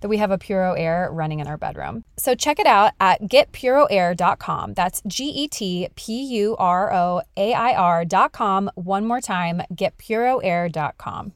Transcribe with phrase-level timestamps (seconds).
[0.00, 2.04] that we have a Puro Air running in our bedroom.
[2.16, 4.74] So check it out at getpuroair.com.
[4.74, 8.70] That's G E T P U R O A I R.com.
[8.74, 11.32] One more time, getpuroair.com.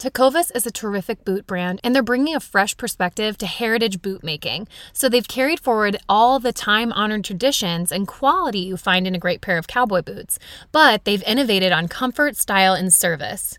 [0.00, 4.24] Tecovas is a terrific boot brand, and they're bringing a fresh perspective to heritage boot
[4.24, 4.66] making.
[4.94, 9.18] So they've carried forward all the time honored traditions and quality you find in a
[9.18, 10.38] great pair of cowboy boots,
[10.72, 13.58] but they've innovated on comfort, style, and service.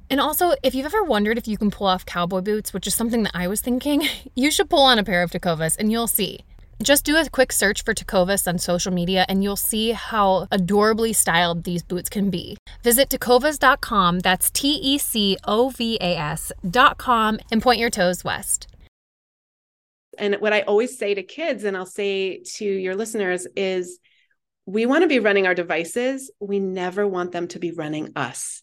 [0.11, 2.93] And also, if you've ever wondered if you can pull off cowboy boots, which is
[2.93, 4.03] something that I was thinking,
[4.35, 6.41] you should pull on a pair of Tecovas and you'll see.
[6.83, 11.13] Just do a quick search for Tecovas on social media and you'll see how adorably
[11.13, 12.57] styled these boots can be.
[12.83, 18.67] Visit tecovas.com, that's T E C O V A S.com, and point your toes west.
[20.17, 23.99] And what I always say to kids, and I'll say to your listeners, is
[24.65, 26.29] we want to be running our devices.
[26.41, 28.61] We never want them to be running us.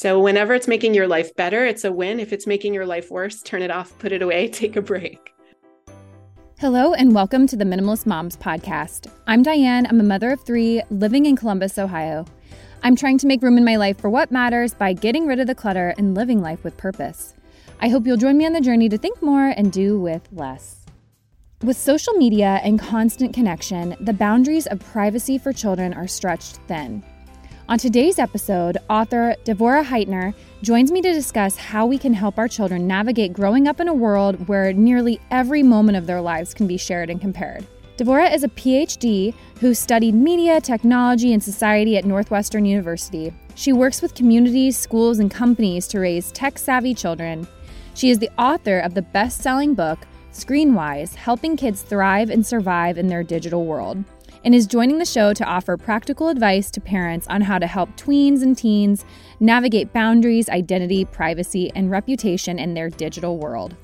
[0.00, 2.20] So, whenever it's making your life better, it's a win.
[2.20, 5.34] If it's making your life worse, turn it off, put it away, take a break.
[6.60, 9.10] Hello, and welcome to the Minimalist Moms Podcast.
[9.26, 9.86] I'm Diane.
[9.86, 12.26] I'm a mother of three living in Columbus, Ohio.
[12.84, 15.48] I'm trying to make room in my life for what matters by getting rid of
[15.48, 17.34] the clutter and living life with purpose.
[17.80, 20.86] I hope you'll join me on the journey to think more and do with less.
[21.64, 27.02] With social media and constant connection, the boundaries of privacy for children are stretched thin.
[27.70, 32.48] On today's episode, author Devorah Heitner joins me to discuss how we can help our
[32.48, 36.66] children navigate growing up in a world where nearly every moment of their lives can
[36.66, 37.66] be shared and compared.
[37.98, 43.34] Devorah is a PhD who studied media, technology, and society at Northwestern University.
[43.54, 47.46] She works with communities, schools, and companies to raise tech savvy children.
[47.92, 49.98] She is the author of the best selling book,
[50.32, 54.02] Screenwise Helping Kids Thrive and Survive in Their Digital World
[54.48, 57.94] and is joining the show to offer practical advice to parents on how to help
[57.98, 59.04] tweens and teens
[59.40, 63.76] navigate boundaries, identity, privacy, and reputation in their digital world.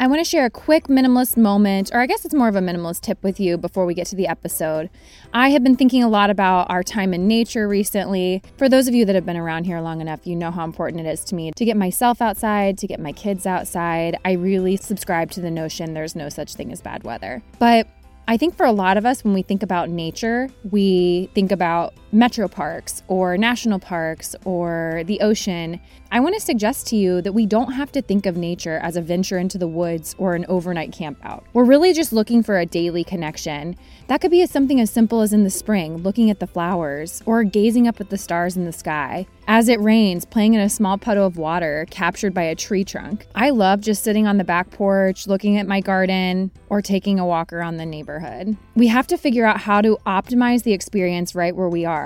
[0.00, 2.60] I want to share a quick minimalist moment, or I guess it's more of a
[2.60, 4.88] minimalist tip with you before we get to the episode.
[5.34, 8.42] I have been thinking a lot about our time in nature recently.
[8.56, 11.06] For those of you that have been around here long enough, you know how important
[11.06, 14.16] it is to me to get myself outside, to get my kids outside.
[14.24, 17.42] I really subscribe to the notion there's no such thing as bad weather.
[17.58, 17.86] But
[18.28, 21.94] I think for a lot of us, when we think about nature, we think about
[22.16, 25.78] metro parks or national parks or the ocean.
[26.10, 28.96] I want to suggest to you that we don't have to think of nature as
[28.96, 31.42] a venture into the woods or an overnight campout.
[31.52, 33.76] We're really just looking for a daily connection.
[34.06, 37.42] That could be something as simple as in the spring, looking at the flowers, or
[37.44, 39.26] gazing up at the stars in the sky.
[39.48, 43.26] As it rains, playing in a small puddle of water captured by a tree trunk.
[43.34, 47.26] I love just sitting on the back porch, looking at my garden, or taking a
[47.26, 48.56] walk around the neighborhood.
[48.74, 52.05] We have to figure out how to optimize the experience right where we are,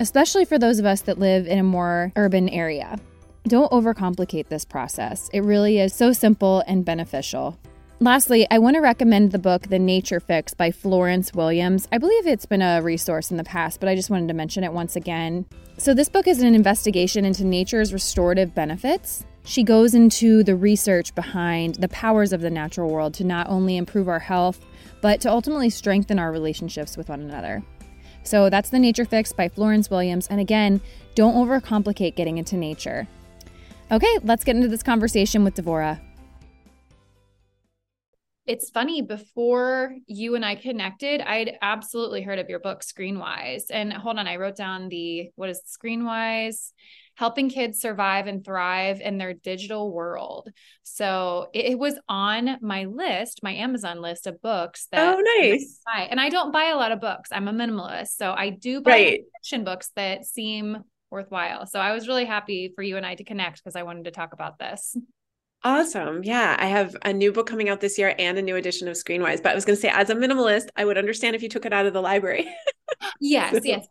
[0.00, 2.98] especially for those of us that live in a more urban area.
[3.44, 5.30] Don't overcomplicate this process.
[5.32, 7.58] It really is so simple and beneficial.
[8.00, 11.88] Lastly, I want to recommend the book The Nature Fix by Florence Williams.
[11.90, 14.62] I believe it's been a resource in the past, but I just wanted to mention
[14.62, 15.46] it once again.
[15.78, 19.24] So, this book is an investigation into nature's restorative benefits.
[19.44, 23.76] She goes into the research behind the powers of the natural world to not only
[23.76, 24.64] improve our health,
[25.00, 27.64] but to ultimately strengthen our relationships with one another.
[28.28, 30.26] So, that's The Nature Fix by Florence Williams.
[30.28, 30.80] And again,
[31.14, 33.08] don't overcomplicate getting into nature.
[33.90, 35.98] Okay, let's get into this conversation with Devorah
[38.48, 43.64] it's funny before you and I connected, I'd absolutely heard of your book Screenwise.
[43.70, 46.72] And hold on, I wrote down the what is Screenwise?
[47.18, 50.48] Helping kids survive and thrive in their digital world.
[50.84, 55.80] So it, it was on my list, my Amazon list of books that Oh, nice.
[55.84, 56.02] I.
[56.02, 57.30] And I don't buy a lot of books.
[57.32, 58.10] I'm a minimalist.
[58.16, 59.20] So I do buy Right.
[59.42, 60.78] fiction books that seem
[61.10, 61.66] worthwhile.
[61.66, 64.12] So I was really happy for you and I to connect because I wanted to
[64.12, 64.96] talk about this.
[65.64, 66.22] Awesome.
[66.22, 66.54] Yeah.
[66.56, 69.42] I have a new book coming out this year and a new edition of Screenwise.
[69.42, 71.66] But I was going to say, as a minimalist, I would understand if you took
[71.66, 72.48] it out of the library.
[73.20, 73.86] Yes, yes.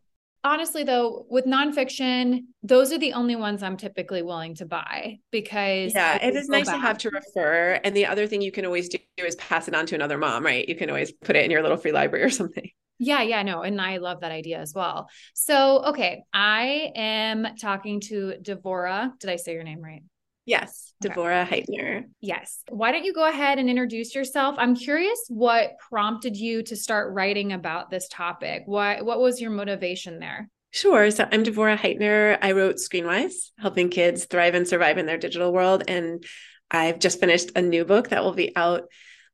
[0.47, 5.93] Honestly, though, with nonfiction, those are the only ones I'm typically willing to buy because
[5.93, 7.81] yeah, it is nice to have to refer.
[7.83, 10.45] And the other thing you can always do is pass it on to another mom,
[10.45, 10.65] right?
[10.65, 12.69] You can always put it in your little free library or something.
[12.97, 13.61] Yeah, yeah, no.
[13.61, 15.09] And I love that idea as well.
[15.33, 19.19] So, okay, I am talking to Devorah.
[19.19, 20.01] Did I say your name right?
[20.47, 20.93] Yes.
[21.05, 21.13] Okay.
[21.13, 22.05] Heitner.
[22.21, 22.63] Yes.
[22.69, 24.55] Why don't you go ahead and introduce yourself?
[24.57, 28.63] I'm curious what prompted you to start writing about this topic.
[28.65, 30.49] What what was your motivation there?
[30.71, 31.11] Sure.
[31.11, 32.37] So I'm Devorah Heitner.
[32.41, 35.83] I wrote Screenwise, helping kids thrive and survive in their digital world.
[35.87, 36.23] And
[36.71, 38.83] I've just finished a new book that will be out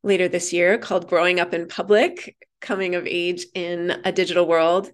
[0.01, 4.91] later this year called Growing Up in Public Coming of Age in a Digital World.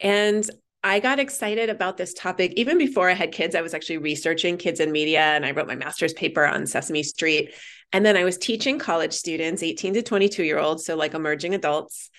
[0.00, 0.48] And
[0.84, 3.54] I got excited about this topic even before I had kids.
[3.54, 7.04] I was actually researching kids in media and I wrote my master's paper on Sesame
[7.04, 7.54] Street.
[7.92, 11.54] And then I was teaching college students, 18 to 22 year olds, so like emerging
[11.54, 12.10] adults,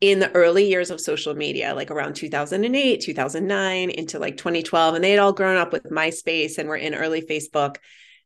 [0.00, 4.94] in the early years of social media, like around 2008, 2009, into like 2012.
[4.94, 7.76] And they had all grown up with MySpace and were in early Facebook.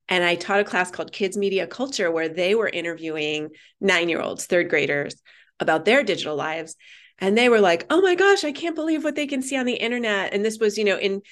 [0.08, 3.50] And I taught a class called Kids Media Culture, where they were interviewing
[3.80, 5.20] nine year olds, third graders
[5.58, 6.76] about their digital lives.
[7.18, 9.66] And they were like, oh my gosh, I can't believe what they can see on
[9.66, 10.34] the internet.
[10.34, 11.22] And this was, you know, in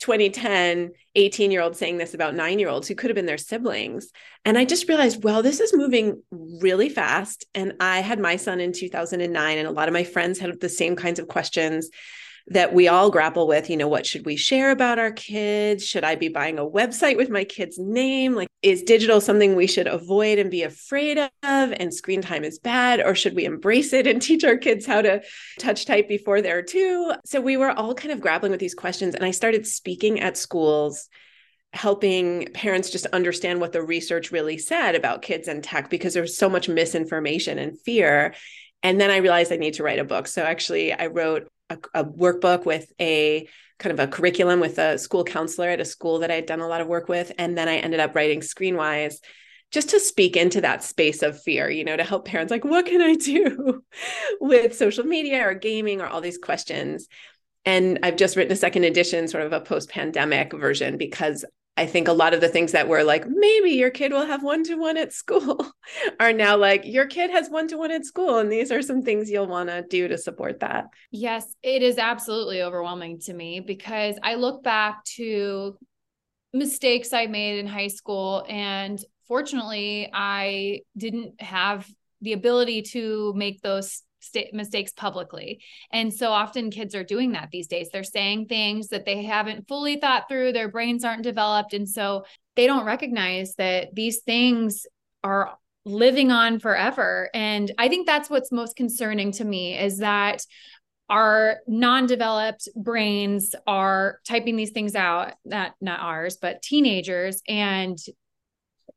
[0.00, 3.38] 2010, 18 year olds saying this about nine year olds who could have been their
[3.38, 4.10] siblings.
[4.44, 7.46] And I just realized, well, this is moving really fast.
[7.54, 10.68] And I had my son in 2009, and a lot of my friends had the
[10.68, 11.90] same kinds of questions
[12.48, 13.70] that we all grapple with.
[13.70, 15.86] You know, what should we share about our kids?
[15.86, 18.34] Should I be buying a website with my kid's name?
[18.34, 21.30] Like, is digital something we should avoid and be afraid of?
[21.42, 23.00] And screen time is bad?
[23.00, 25.22] Or should we embrace it and teach our kids how to
[25.58, 27.12] touch type before they're two?
[27.24, 29.14] So we were all kind of grappling with these questions.
[29.14, 31.08] And I started speaking at schools
[31.72, 36.36] helping parents just understand what the research really said about kids and tech because there's
[36.36, 38.34] so much misinformation and fear.
[38.82, 40.26] And then I realized I need to write a book.
[40.26, 44.98] So actually, I wrote a, a, workbook with a kind of a curriculum with a
[44.98, 47.32] school counselor at a school that I'd done a lot of work with.
[47.38, 49.14] And then I ended up writing Screenwise
[49.70, 52.86] just to speak into that space of fear, you know, to help parents like, what
[52.86, 53.82] can I do
[54.40, 57.06] with social media or gaming or all these questions?
[57.64, 61.44] And I've just written a second edition, sort of a post pandemic version, because
[61.80, 64.42] I think a lot of the things that were like, maybe your kid will have
[64.42, 65.66] one to one at school
[66.20, 68.36] are now like, your kid has one to one at school.
[68.36, 70.88] And these are some things you'll want to do to support that.
[71.10, 75.78] Yes, it is absolutely overwhelming to me because I look back to
[76.52, 78.44] mistakes I made in high school.
[78.46, 81.88] And fortunately, I didn't have
[82.20, 85.62] the ability to make those st- mistakes publicly.
[85.92, 87.88] And so often kids are doing that these days.
[87.92, 91.74] They're saying things that they haven't fully thought through, their brains aren't developed.
[91.74, 92.24] And so
[92.56, 94.86] they don't recognize that these things
[95.24, 97.30] are living on forever.
[97.34, 100.44] And I think that's what's most concerning to me is that
[101.10, 107.98] our non-developed brains are typing these things out not not ours but teenagers and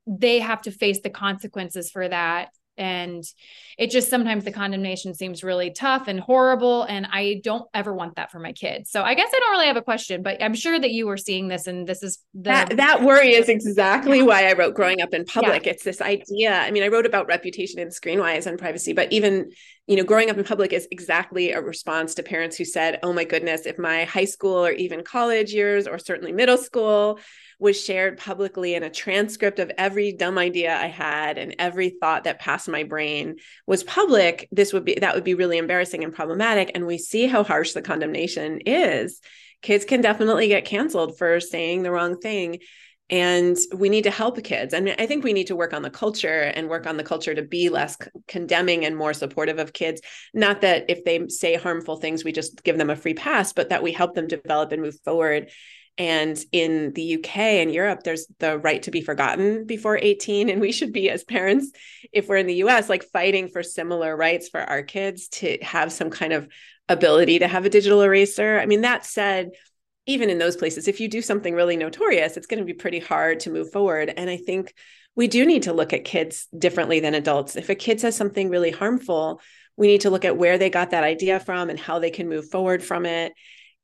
[0.05, 3.23] they have to face the consequences for that and
[3.77, 8.15] it just sometimes the condemnation seems really tough and horrible and i don't ever want
[8.15, 10.55] that for my kids so i guess i don't really have a question but i'm
[10.55, 14.19] sure that you were seeing this and this is the that, that worry is exactly
[14.19, 14.23] Yeah.
[14.23, 15.67] why I wrote Growing Up in Public.
[15.67, 16.53] It's this idea.
[16.53, 19.51] I mean, I wrote about reputation and screenwise and privacy, but even,
[19.87, 23.13] you know, growing up in public is exactly a response to parents who said, oh
[23.13, 27.19] my goodness, if my high school or even college years or certainly middle school
[27.63, 32.25] was shared publicly and a transcript of every dumb idea I had and every thought
[32.25, 36.13] that passed my brain was public, this would be that would be really embarrassing and
[36.13, 36.71] problematic.
[36.75, 39.21] And we see how harsh the condemnation is.
[39.61, 42.59] Kids can definitely get canceled for saying the wrong thing.
[43.09, 44.73] And we need to help kids.
[44.73, 47.03] I mean, I think we need to work on the culture and work on the
[47.03, 50.01] culture to be less condemning and more supportive of kids.
[50.33, 53.69] Not that if they say harmful things, we just give them a free pass, but
[53.69, 55.49] that we help them develop and move forward.
[55.97, 60.49] And in the UK and Europe, there's the right to be forgotten before 18.
[60.49, 61.71] And we should be, as parents,
[62.11, 65.91] if we're in the US, like fighting for similar rights for our kids to have
[65.91, 66.47] some kind of
[66.89, 68.59] ability to have a digital eraser.
[68.59, 69.51] I mean, that said,
[70.05, 72.99] even in those places, if you do something really notorious, it's going to be pretty
[72.99, 74.11] hard to move forward.
[74.15, 74.73] And I think
[75.15, 77.55] we do need to look at kids differently than adults.
[77.55, 79.41] If a kid says something really harmful,
[79.77, 82.29] we need to look at where they got that idea from and how they can
[82.29, 83.33] move forward from it.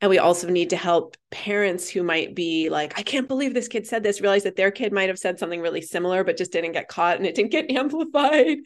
[0.02, 3.68] And we also need to help parents who might be like, I can't believe this
[3.68, 6.54] kid said this, realize that their kid might have said something really similar, but just
[6.54, 8.60] didn't get caught and it didn't get amplified.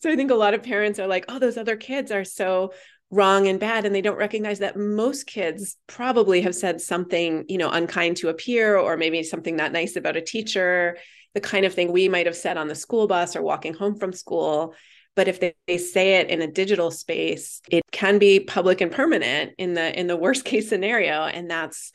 [0.00, 2.72] So I think a lot of parents are like, oh, those other kids are so
[3.10, 3.86] wrong and bad.
[3.86, 8.28] And they don't recognize that most kids probably have said something, you know, unkind to
[8.28, 10.98] a peer or maybe something not nice about a teacher,
[11.32, 13.96] the kind of thing we might have said on the school bus or walking home
[13.96, 14.74] from school
[15.16, 18.92] but if they, they say it in a digital space it can be public and
[18.92, 21.92] permanent in the in the worst case scenario and that's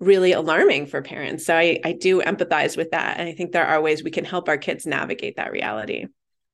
[0.00, 3.66] really alarming for parents so I, I do empathize with that and i think there
[3.66, 6.06] are ways we can help our kids navigate that reality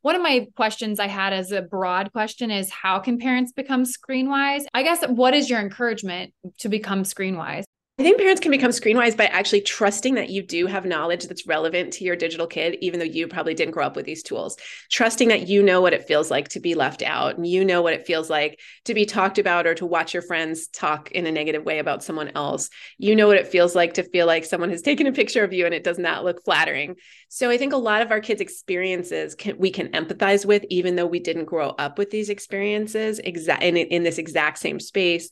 [0.02, 3.84] one of my questions I had as a broad question is how can parents become
[3.84, 4.64] screen wise?
[4.72, 7.64] I guess what is your encouragement to become screen wise?
[8.00, 11.26] I think parents can become screen wise by actually trusting that you do have knowledge
[11.26, 14.22] that's relevant to your digital kid, even though you probably didn't grow up with these
[14.22, 14.56] tools.
[14.90, 17.82] Trusting that you know what it feels like to be left out and you know
[17.82, 21.26] what it feels like to be talked about or to watch your friends talk in
[21.26, 22.70] a negative way about someone else.
[22.96, 25.52] You know what it feels like to feel like someone has taken a picture of
[25.52, 26.96] you and it does not look flattering.
[27.28, 30.96] So I think a lot of our kids' experiences can, we can empathize with, even
[30.96, 35.28] though we didn't grow up with these experiences exa- in, in this exact same space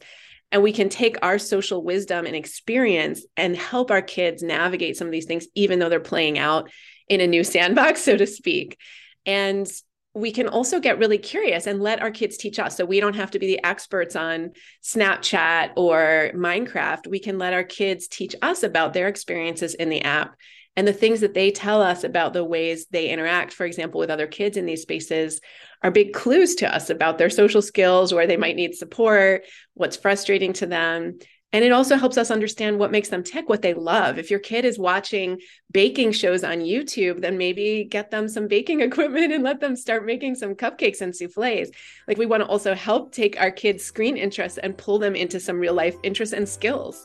[0.50, 5.07] and we can take our social wisdom and experience and help our kids navigate some
[5.07, 6.71] of these things even though they're playing out
[7.09, 8.78] in a new sandbox so to speak.
[9.26, 9.71] And
[10.14, 12.76] we can also get really curious and let our kids teach us.
[12.76, 14.50] So we don't have to be the experts on
[14.83, 17.07] snapchat or minecraft.
[17.07, 20.35] We can let our kids teach us about their experiences in the app
[20.78, 24.11] and the things that they tell us about the ways they interact, for example, with
[24.11, 25.40] other kids in these spaces,
[25.82, 29.44] are big clues to us about their social skills, where they might need support,
[29.75, 31.18] what's frustrating to them.
[31.52, 34.20] And it also helps us understand what makes them tick, what they love.
[34.20, 35.40] If your kid is watching
[35.73, 40.06] baking shows on YouTube, then maybe get them some baking equipment and let them start
[40.06, 41.70] making some cupcakes and souffles.
[42.06, 45.40] Like we want to also help take our kids' screen interests and pull them into
[45.40, 47.04] some real life interests and skills.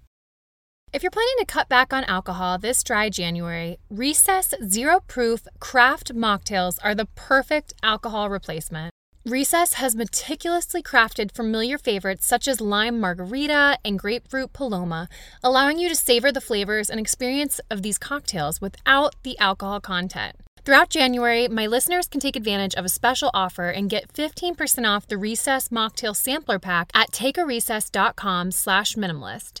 [0.93, 6.13] If you're planning to cut back on alcohol this dry January, Recess Zero Proof Craft
[6.13, 8.91] Mocktails are the perfect alcohol replacement.
[9.25, 15.07] Recess has meticulously crafted familiar favorites such as lime margarita and grapefruit paloma,
[15.41, 20.35] allowing you to savor the flavors and experience of these cocktails without the alcohol content.
[20.65, 25.07] Throughout January, my listeners can take advantage of a special offer and get 15% off
[25.07, 29.60] the Recess Mocktail Sampler Pack at takearecess.com slash minimalist.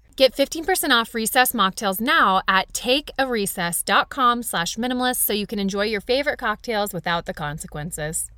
[0.15, 6.01] Get 15% off recess mocktails now at takearecess.com slash minimalist so you can enjoy your
[6.01, 8.29] favorite cocktails without the consequences.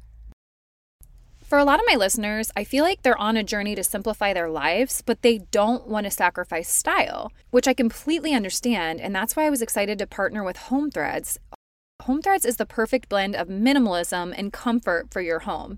[1.44, 4.34] For a lot of my listeners, I feel like they're on a journey to simplify
[4.34, 9.36] their lives, but they don't want to sacrifice style, which I completely understand, and that's
[9.36, 11.38] why I was excited to partner with Home Threads.
[12.04, 15.78] Home Threads is the perfect blend of minimalism and comfort for your home.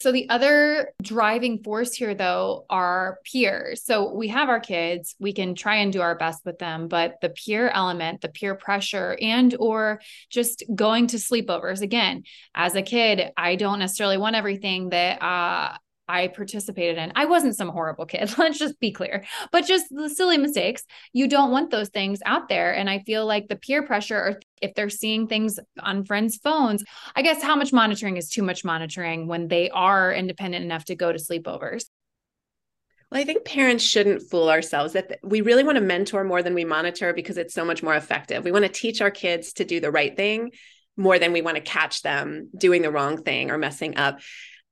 [0.00, 3.84] So the other driving force here though are peers.
[3.84, 7.16] So we have our kids, we can try and do our best with them, but
[7.20, 10.00] the peer element, the peer pressure and or
[10.30, 12.22] just going to sleepovers again,
[12.54, 15.76] as a kid, I don't necessarily want everything that uh
[16.08, 17.12] I participated in.
[17.14, 18.32] I wasn't some horrible kid.
[18.38, 19.24] Let's just be clear.
[19.52, 22.72] But just the silly mistakes, you don't want those things out there.
[22.74, 26.82] And I feel like the peer pressure, or if they're seeing things on friends' phones,
[27.14, 30.96] I guess how much monitoring is too much monitoring when they are independent enough to
[30.96, 31.84] go to sleepovers?
[33.10, 36.54] Well, I think parents shouldn't fool ourselves that we really want to mentor more than
[36.54, 38.44] we monitor because it's so much more effective.
[38.44, 40.50] We want to teach our kids to do the right thing
[40.96, 44.20] more than we want to catch them doing the wrong thing or messing up.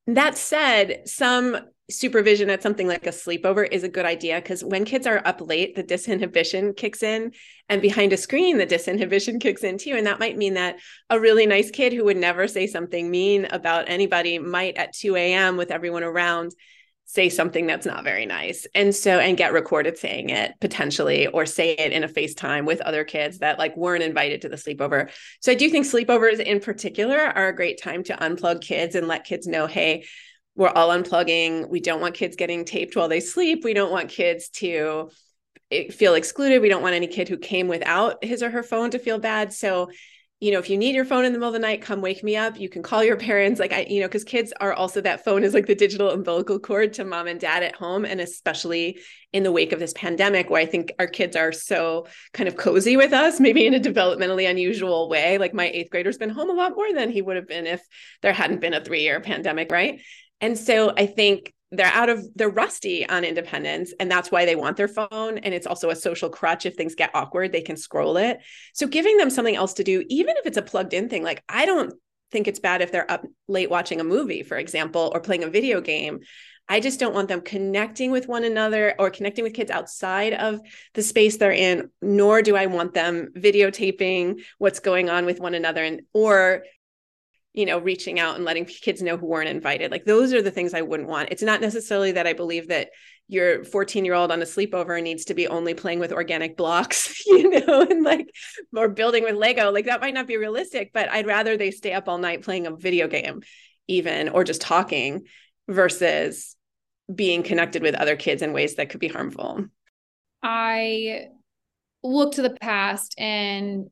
[0.07, 1.57] That said, some
[1.89, 5.41] supervision at something like a sleepover is a good idea because when kids are up
[5.41, 7.33] late, the disinhibition kicks in,
[7.69, 9.95] and behind a screen, the disinhibition kicks in too.
[9.95, 10.77] And that might mean that
[11.11, 15.17] a really nice kid who would never say something mean about anybody might at 2
[15.17, 15.57] a.m.
[15.57, 16.53] with everyone around
[17.07, 18.67] say something that's not very nice.
[18.75, 22.81] And so and get recorded saying it potentially or say it in a facetime with
[22.81, 25.11] other kids that like weren't invited to the sleepover.
[25.41, 29.07] So i do think sleepovers in particular are a great time to unplug kids and
[29.07, 30.05] let kids know hey
[30.57, 31.69] we're all unplugging.
[31.69, 33.63] We don't want kids getting taped while they sleep.
[33.63, 35.11] We don't want kids to
[35.71, 36.63] eh, feel excluded.
[36.63, 39.53] We don't want any kid who came without his or her phone to feel bad.
[39.53, 39.91] So
[40.39, 42.23] you know, if you need your phone in the middle of the night, come wake
[42.23, 42.61] me up.
[42.61, 43.59] You can call your parents.
[43.59, 46.59] Like I, you know, because kids are also that phone is like the digital umbilical
[46.59, 48.05] cord to mom and dad at home.
[48.05, 49.01] And especially
[49.33, 52.57] in the wake of this pandemic, where I think our kids are so kind of
[52.57, 55.39] cozy with us, maybe in a developmentally unusual way.
[55.39, 57.83] Like my eighth grader's been home a lot more than he would have been if
[58.21, 60.01] there hadn't been a three-year pandemic, right?
[60.43, 64.55] And so I think they're out of they're rusty on independence and that's why they
[64.55, 66.67] want their phone and it's also a social crutch.
[66.67, 68.39] If things get awkward they can scroll it.
[68.75, 71.43] So giving them something else to do even if it's a plugged in thing like
[71.49, 71.93] i don't
[72.33, 75.49] think it's bad if they're up late watching a movie for example or playing a
[75.49, 76.21] video game.
[76.69, 80.61] I just don't want them connecting with one another or connecting with kids outside of
[80.95, 85.55] the space they're in, nor do I want them videotaping what's going on with one
[85.55, 86.65] another and or
[87.57, 89.91] you know, reaching out and letting kids know who weren't invited.
[89.91, 91.31] Like those are the things I wouldn't want.
[91.33, 92.91] It's not necessarily that I believe that
[93.29, 97.27] your 14 year old on a sleepover needs to be only playing with organic blocks,
[97.27, 98.29] you know, and like
[98.77, 99.73] or building with Lego.
[99.73, 102.67] Like that might not be realistic, but I'd rather they stay up all night playing
[102.67, 103.41] a video game,
[103.89, 105.23] even or just talking
[105.67, 106.57] versus
[107.13, 109.65] being connected with other kids in ways that could be harmful.
[110.43, 111.29] I
[112.03, 113.87] look to the past and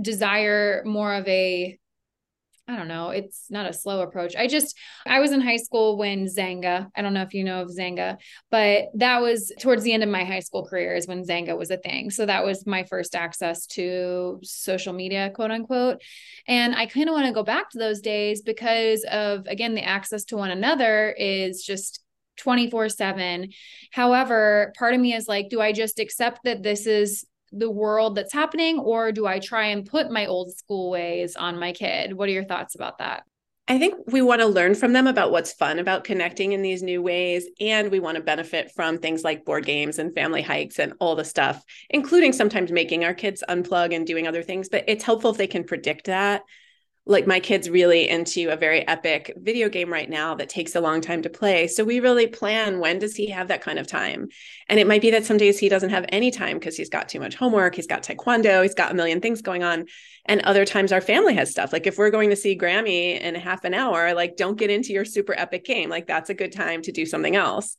[0.00, 1.78] desire more of a
[2.68, 4.34] I don't know, it's not a slow approach.
[4.34, 4.76] I just,
[5.06, 8.16] I was in high school when Xanga, I don't know if you know of Xanga,
[8.50, 11.70] but that was towards the end of my high school career is when Xanga was
[11.70, 12.10] a thing.
[12.10, 16.02] So that was my first access to social media, quote unquote.
[16.48, 19.84] And I kind of want to go back to those days because of, again, the
[19.84, 22.02] access to one another is just
[22.38, 23.48] 24 7.
[23.92, 28.14] However, part of me is like, do I just accept that this is the world
[28.14, 32.12] that's happening or do I try and put my old school ways on my kid?
[32.12, 33.24] What are your thoughts about that?
[33.68, 36.84] I think we want to learn from them about what's fun about connecting in these
[36.84, 37.46] new ways.
[37.60, 41.16] And we want to benefit from things like board games and family hikes and all
[41.16, 44.68] the stuff, including sometimes making our kids unplug and doing other things.
[44.68, 46.42] But it's helpful if they can predict that
[47.08, 50.80] like my kid's really into a very epic video game right now that takes a
[50.80, 51.68] long time to play.
[51.68, 54.28] So we really plan when does he have that kind of time.
[54.68, 57.08] And it might be that some days he doesn't have any time because he's got
[57.08, 59.86] too much homework he's got taekwondo he's got a million things going on.
[60.24, 61.72] And other times our family has stuff.
[61.72, 64.92] Like if we're going to see grammy in half an hour like don't get into
[64.92, 65.88] your super epic game.
[65.88, 67.76] Like that's a good time to do something else.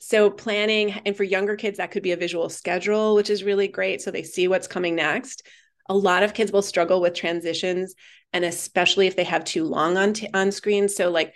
[0.00, 3.68] So planning and for younger kids that could be a visual schedule which is really
[3.68, 4.00] great.
[4.00, 5.46] So they see what's coming next
[5.88, 7.94] a lot of kids will struggle with transitions
[8.32, 10.88] and especially if they have too long on t- on screen.
[10.88, 11.34] So like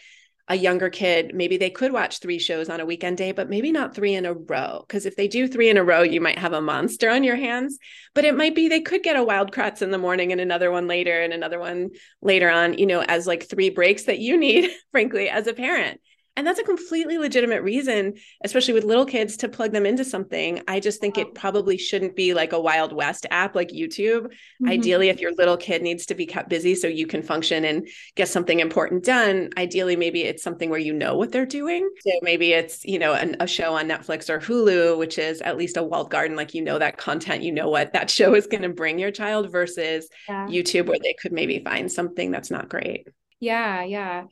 [0.48, 3.70] a younger kid maybe they could watch three shows on a weekend day but maybe
[3.70, 6.38] not three in a row because if they do three in a row you might
[6.38, 7.78] have a monster on your hands.
[8.14, 10.72] But it might be they could get a wild kratts in the morning and another
[10.72, 14.36] one later and another one later on you know as like three breaks that you
[14.36, 16.00] need frankly as a parent
[16.36, 18.14] and that's a completely legitimate reason,
[18.44, 20.62] especially with little kids, to plug them into something.
[20.68, 24.26] I just think it probably shouldn't be like a Wild West app like YouTube.
[24.26, 24.68] Mm-hmm.
[24.68, 27.88] Ideally, if your little kid needs to be kept busy so you can function and
[28.14, 31.88] get something important done, ideally, maybe it's something where you know what they're doing.
[32.00, 35.58] So maybe it's, you know, an, a show on Netflix or Hulu, which is at
[35.58, 38.46] least a walled garden, like you know that content, you know what that show is
[38.46, 40.46] going to bring your child versus yeah.
[40.46, 43.08] YouTube, where they could maybe find something that's not great.
[43.40, 44.24] Yeah, yeah.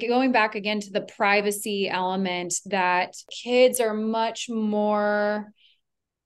[0.00, 5.52] Going back again to the privacy element that kids are much more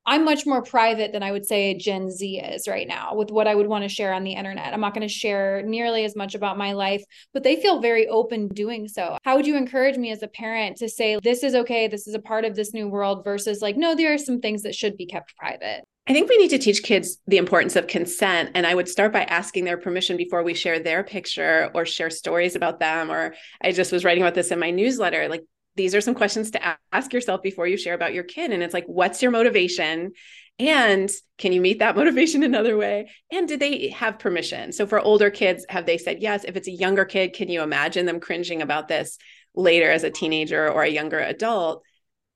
[0.07, 3.31] I'm much more private than I would say a Gen Z is right now with
[3.31, 4.73] what I would want to share on the internet.
[4.73, 8.09] I'm not going to share nearly as much about my life, but they feel very
[8.09, 9.18] open doing so.
[9.25, 12.14] How would you encourage me as a parent to say, this is okay, this is
[12.14, 14.96] a part of this new world versus like, no, there are some things that should
[14.96, 15.85] be kept private?
[16.11, 18.51] I think we need to teach kids the importance of consent.
[18.57, 22.11] And I would start by asking their permission before we share their picture or share
[22.11, 23.12] stories about them.
[23.12, 25.29] Or I just was writing about this in my newsletter.
[25.29, 25.44] Like,
[25.77, 28.51] these are some questions to ask yourself before you share about your kid.
[28.51, 30.11] And it's like, what's your motivation?
[30.59, 33.09] And can you meet that motivation another way?
[33.31, 34.73] And did they have permission?
[34.73, 36.42] So for older kids, have they said yes?
[36.42, 39.16] If it's a younger kid, can you imagine them cringing about this
[39.55, 41.85] later as a teenager or a younger adult?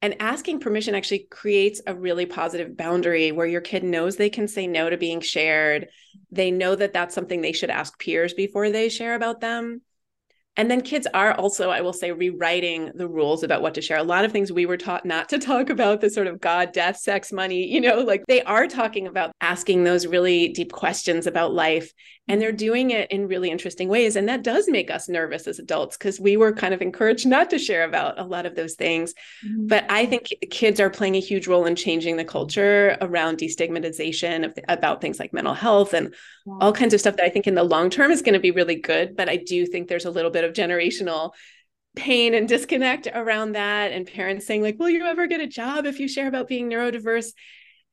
[0.05, 4.47] And asking permission actually creates a really positive boundary where your kid knows they can
[4.47, 5.89] say no to being shared.
[6.31, 9.81] They know that that's something they should ask peers before they share about them.
[10.59, 13.97] And then kids are also, I will say, rewriting the rules about what to share.
[13.97, 16.73] A lot of things we were taught not to talk about, the sort of God,
[16.73, 21.27] death, sex, money, you know, like they are talking about asking those really deep questions
[21.27, 21.91] about life.
[22.27, 24.17] And they're doing it in really interesting ways.
[24.17, 27.51] And that does make us nervous as adults because we were kind of encouraged not
[27.51, 29.15] to share about a lot of those things.
[29.47, 29.67] Mm-hmm.
[29.67, 34.47] But I think kids are playing a huge role in changing the culture around destigmatization
[34.47, 36.15] of, about things like mental health and
[36.47, 36.55] yeah.
[36.61, 38.53] all kinds of stuff that I think in the long term is going to be
[38.53, 39.17] really good.
[39.17, 41.33] But I do think there's a little bit of generational
[41.95, 45.87] pain and disconnect around that and parents saying like will you ever get a job
[45.87, 47.33] if you share about being neurodiverse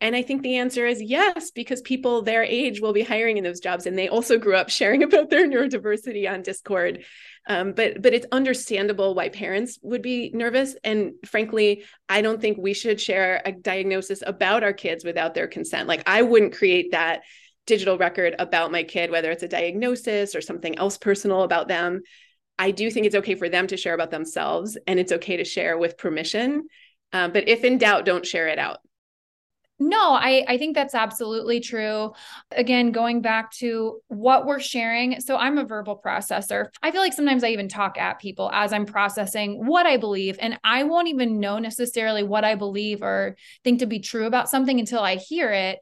[0.02, 3.44] and I think the answer is yes, because people their age will be hiring in
[3.44, 7.06] those jobs, and they also grew up sharing about their neurodiversity on Discord.
[7.48, 10.76] Um, but but it's understandable why parents would be nervous.
[10.84, 15.48] And frankly, I don't think we should share a diagnosis about our kids without their
[15.48, 15.88] consent.
[15.88, 17.22] Like I wouldn't create that
[17.68, 22.02] digital record about my kid, whether it's a diagnosis or something else personal about them.
[22.58, 25.46] I do think it's okay for them to share about themselves, and it's okay to
[25.46, 26.68] share with permission.
[27.14, 28.80] Um, but if in doubt, don't share it out.
[29.84, 32.14] No, I, I think that's absolutely true.
[32.52, 35.20] Again, going back to what we're sharing.
[35.20, 36.68] So I'm a verbal processor.
[36.84, 40.38] I feel like sometimes I even talk at people as I'm processing what I believe,
[40.40, 44.52] and I won't even know necessarily what I believe or think to be true about
[44.52, 45.80] something until I hear it.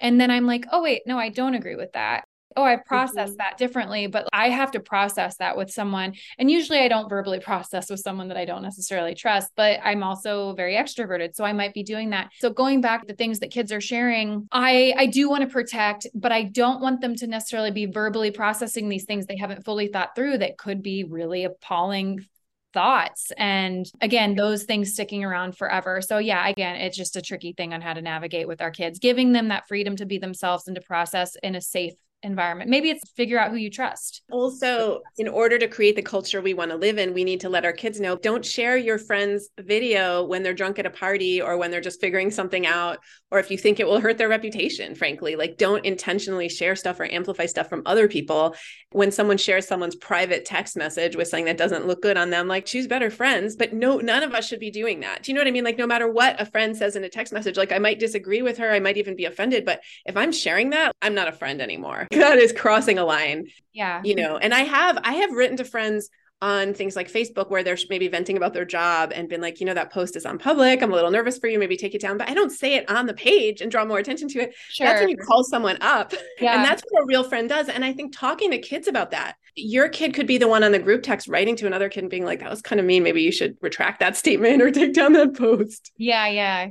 [0.00, 2.24] And then I'm like, oh, wait, no, I don't agree with that
[2.56, 3.38] oh, I process mm-hmm.
[3.38, 6.14] that differently, but I have to process that with someone.
[6.38, 10.02] And usually I don't verbally process with someone that I don't necessarily trust, but I'm
[10.02, 11.34] also very extroverted.
[11.34, 12.30] So I might be doing that.
[12.40, 15.48] So going back to the things that kids are sharing, I, I do want to
[15.48, 19.64] protect, but I don't want them to necessarily be verbally processing these things they haven't
[19.64, 22.26] fully thought through that could be really appalling
[22.72, 27.52] thoughts and again those things sticking around forever so yeah again it's just a tricky
[27.52, 30.66] thing on how to navigate with our kids giving them that freedom to be themselves
[30.66, 32.70] and to process in a safe environment.
[32.70, 34.22] Maybe it's figure out who you trust.
[34.30, 37.48] Also, in order to create the culture we want to live in, we need to
[37.48, 41.40] let our kids know don't share your friend's video when they're drunk at a party
[41.40, 42.98] or when they're just figuring something out,
[43.30, 45.36] or if you think it will hurt their reputation, frankly.
[45.36, 48.54] Like, don't intentionally share stuff or amplify stuff from other people.
[48.90, 52.48] When someone shares someone's private text message with something that doesn't look good on them,
[52.48, 53.56] like, choose better friends.
[53.56, 55.22] But no, none of us should be doing that.
[55.22, 55.64] Do you know what I mean?
[55.64, 58.42] Like, no matter what a friend says in a text message, like, I might disagree
[58.42, 61.32] with her, I might even be offended, but if I'm sharing that, I'm not a
[61.32, 62.06] friend anymore.
[62.16, 63.48] that is crossing a line.
[63.72, 64.02] Yeah.
[64.04, 66.10] You know, and I have I have written to friends
[66.42, 69.66] on things like Facebook where they're maybe venting about their job and been like, you
[69.66, 70.82] know, that post is on public.
[70.82, 71.58] I'm a little nervous for you.
[71.58, 72.18] Maybe take it down.
[72.18, 74.54] But I don't say it on the page and draw more attention to it.
[74.68, 74.86] Sure.
[74.86, 76.12] That's when you call someone up.
[76.40, 76.56] Yeah.
[76.56, 77.68] And that's what a real friend does.
[77.68, 80.72] And I think talking to kids about that, your kid could be the one on
[80.72, 83.04] the group text writing to another kid and being like, that was kind of mean.
[83.04, 85.92] Maybe you should retract that statement or take down that post.
[85.96, 86.26] Yeah.
[86.26, 86.68] Yeah.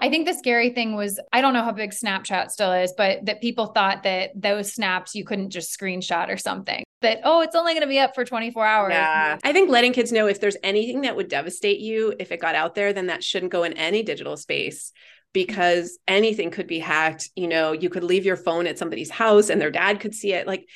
[0.00, 3.24] I think the scary thing was, I don't know how big Snapchat still is, but
[3.26, 7.54] that people thought that those snaps you couldn't just screenshot or something that oh it's
[7.54, 8.92] only going to be up for 24 hours.
[8.92, 9.38] Yeah.
[9.42, 12.54] I think letting kids know if there's anything that would devastate you if it got
[12.54, 14.92] out there then that shouldn't go in any digital space
[15.32, 17.30] because anything could be hacked.
[17.36, 20.32] You know you could leave your phone at somebody's house and their dad could see
[20.32, 20.46] it.
[20.46, 20.66] Like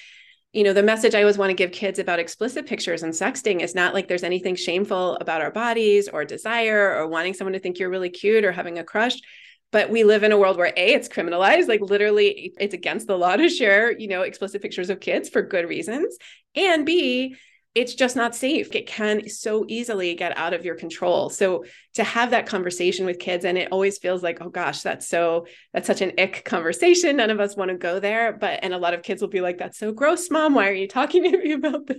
[0.53, 3.61] you know the message i always want to give kids about explicit pictures and sexting
[3.61, 7.59] is not like there's anything shameful about our bodies or desire or wanting someone to
[7.59, 9.17] think you're really cute or having a crush
[9.73, 13.19] but we live in a world where a it's criminalized like literally it's against the
[13.19, 16.17] law to share you know explicit pictures of kids for good reasons.
[16.55, 17.37] And b
[17.75, 18.75] it's just not safe.
[18.75, 21.29] It can so easily get out of your control.
[21.29, 25.07] So to have that conversation with kids and it always feels like oh gosh that's
[25.07, 27.17] so that's such an ick conversation.
[27.17, 28.33] None of us want to go there.
[28.33, 30.55] But and a lot of kids will be like that's so gross mom.
[30.55, 31.99] Why are you talking to me about this?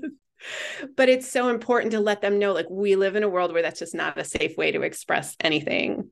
[0.96, 3.62] But it's so important to let them know like we live in a world where
[3.62, 6.10] that's just not a safe way to express anything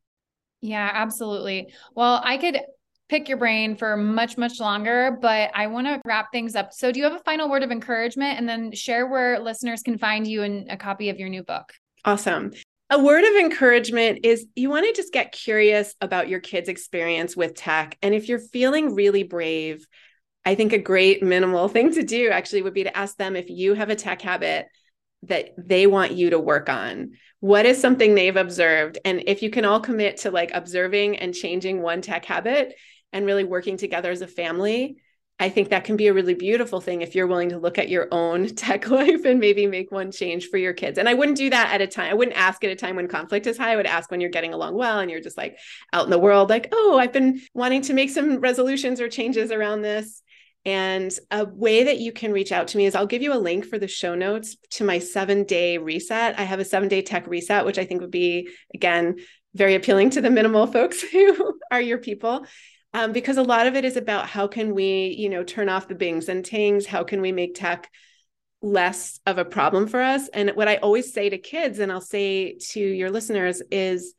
[0.65, 1.73] yeah, absolutely.
[1.93, 2.59] Well, I could
[3.07, 6.73] pick your brain for much, much longer, but I want to wrap things up.
[6.73, 9.97] So, do you have a final word of encouragement and then share where listeners can
[9.97, 11.71] find you and a copy of your new book?
[12.03, 12.51] Awesome.
[12.89, 17.35] A word of encouragement is you want to just get curious about your kids' experience
[17.35, 17.97] with tech.
[18.01, 19.85] And if you're feeling really brave,
[20.43, 23.49] I think a great minimal thing to do actually would be to ask them if
[23.49, 24.67] you have a tech habit
[25.27, 27.11] that they want you to work on.
[27.39, 28.97] What is something they've observed?
[29.05, 32.73] And if you can all commit to like observing and changing one tech habit
[33.13, 34.97] and really working together as a family,
[35.37, 37.89] I think that can be a really beautiful thing if you're willing to look at
[37.89, 40.97] your own tech life and maybe make one change for your kids.
[40.97, 42.09] And I wouldn't do that at a time.
[42.09, 43.73] I wouldn't ask at a time when conflict is high.
[43.73, 45.57] I would ask when you're getting along well and you're just like
[45.91, 49.51] out in the world, like, oh, I've been wanting to make some resolutions or changes
[49.51, 50.21] around this.
[50.65, 53.37] And a way that you can reach out to me is I'll give you a
[53.37, 56.39] link for the show notes to my seven day reset.
[56.39, 59.17] I have a seven day tech reset, which I think would be, again,
[59.53, 62.45] very appealing to the minimal folks who are your people.
[62.93, 65.87] Um, because a lot of it is about how can we, you know, turn off
[65.87, 66.85] the bings and tings?
[66.85, 67.91] How can we make tech
[68.61, 70.29] less of a problem for us?
[70.29, 74.15] And what I always say to kids, and I'll say to your listeners, is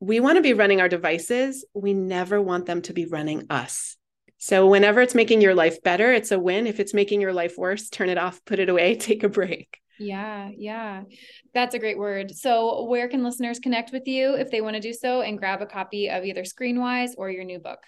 [0.00, 1.64] we want to be running our devices.
[1.74, 3.96] We never want them to be running us.
[4.44, 6.66] So whenever it's making your life better, it's a win.
[6.66, 9.80] If it's making your life worse, turn it off, put it away, take a break.
[9.98, 11.04] Yeah, yeah.
[11.54, 12.30] That's a great word.
[12.30, 15.62] So, where can listeners connect with you if they want to do so and grab
[15.62, 17.78] a copy of either Screenwise or your new book?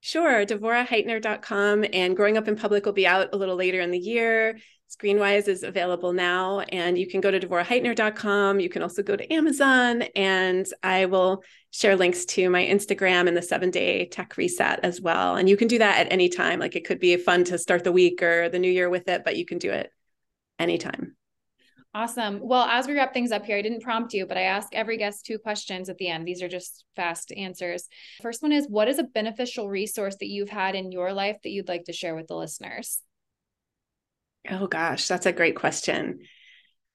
[0.00, 0.46] Sure.
[0.46, 4.56] DevorahHeitner.com and Growing Up in Public will be out a little later in the year.
[4.88, 8.60] Screenwise is available now, and you can go to DevorahHeitner.com.
[8.60, 13.36] You can also go to Amazon, and I will share links to my Instagram and
[13.36, 15.36] the seven day tech reset as well.
[15.36, 16.60] And you can do that at any time.
[16.60, 19.24] Like it could be fun to start the week or the new year with it,
[19.24, 19.90] but you can do it
[20.58, 21.16] anytime.
[21.92, 22.40] Awesome.
[22.42, 24.98] Well, as we wrap things up here, I didn't prompt you, but I ask every
[24.98, 26.28] guest two questions at the end.
[26.28, 27.88] These are just fast answers.
[28.20, 31.50] First one is What is a beneficial resource that you've had in your life that
[31.50, 33.00] you'd like to share with the listeners?
[34.50, 36.20] Oh, gosh, that's a great question.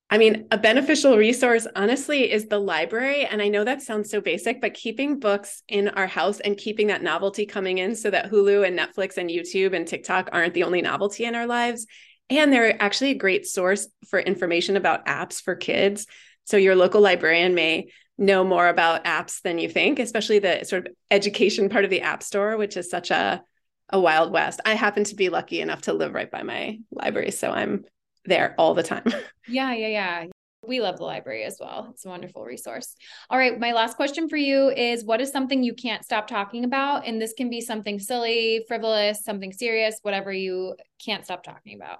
[0.09, 3.25] I mean, a beneficial resource, honestly, is the library.
[3.25, 6.87] And I know that sounds so basic, but keeping books in our house and keeping
[6.87, 10.63] that novelty coming in so that Hulu and Netflix and YouTube and TikTok aren't the
[10.63, 11.87] only novelty in our lives
[12.31, 16.07] and they're actually a great source for information about apps for kids.
[16.45, 20.87] So your local librarian may know more about apps than you think, especially the sort
[20.87, 23.43] of education part of the App Store, which is such a
[23.91, 24.59] a wild west.
[24.65, 27.85] I happen to be lucky enough to live right by my library, so I'm
[28.25, 29.05] there all the time.
[29.47, 30.25] Yeah, yeah, yeah.
[30.65, 31.87] We love the library as well.
[31.89, 32.95] It's a wonderful resource.
[33.31, 33.59] All right.
[33.59, 37.07] My last question for you is what is something you can't stop talking about?
[37.07, 41.99] And this can be something silly, frivolous, something serious, whatever you can't stop talking about.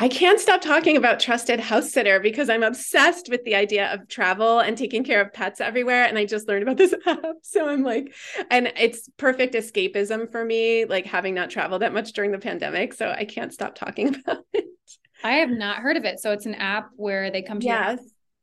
[0.00, 4.06] I can't stop talking about trusted house sitter because I'm obsessed with the idea of
[4.06, 6.04] travel and taking care of pets everywhere.
[6.04, 7.24] And I just learned about this app.
[7.42, 8.14] So I'm like,
[8.48, 12.94] and it's perfect escapism for me, like having not traveled that much during the pandemic.
[12.94, 14.66] So I can't stop talking about it.
[15.24, 16.20] I have not heard of it.
[16.20, 17.98] So it's an app where they come to yes.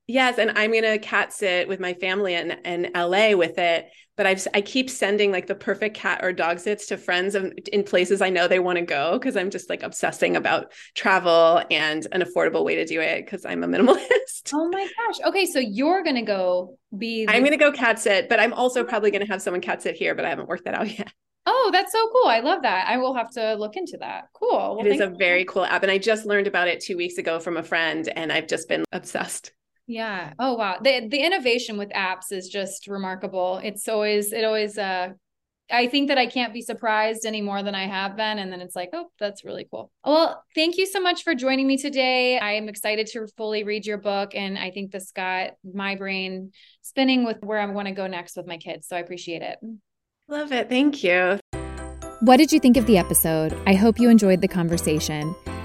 [0.07, 3.89] Yes, and I'm gonna cat sit with my family in, in LA with it.
[4.17, 7.51] But I've I keep sending like the perfect cat or dog sits to friends of,
[7.73, 11.61] in places I know they want to go because I'm just like obsessing about travel
[11.69, 14.53] and an affordable way to do it because I'm a minimalist.
[14.53, 15.19] Oh my gosh!
[15.25, 17.25] Okay, so you're gonna go be.
[17.27, 20.15] I'm gonna go cat sit, but I'm also probably gonna have someone cat sit here,
[20.15, 21.11] but I haven't worked that out yet.
[21.47, 22.27] Oh, that's so cool.
[22.27, 22.87] I love that.
[22.87, 24.29] I will have to look into that.
[24.33, 24.77] Cool.
[24.77, 25.83] Well, it is a very cool app.
[25.83, 28.67] And I just learned about it two weeks ago from a friend and I've just
[28.67, 29.51] been obsessed.
[29.87, 30.33] Yeah.
[30.39, 30.79] Oh wow.
[30.81, 33.59] The the innovation with apps is just remarkable.
[33.63, 35.09] It's always it always uh
[35.71, 38.37] I think that I can't be surprised any more than I have been.
[38.37, 39.91] And then it's like, oh, that's really cool.
[40.05, 42.37] Well, thank you so much for joining me today.
[42.37, 44.35] I am excited to fully read your book.
[44.35, 48.37] And I think this got my brain spinning with where I want to go next
[48.37, 48.87] with my kids.
[48.87, 49.57] So I appreciate it.
[50.27, 50.69] Love it.
[50.69, 51.39] Thank you.
[52.19, 53.59] What did you think of the episode?
[53.65, 55.35] I hope you enjoyed the conversation.